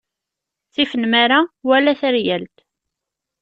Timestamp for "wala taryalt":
1.67-2.55